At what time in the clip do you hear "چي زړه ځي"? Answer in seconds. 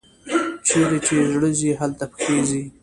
1.07-1.69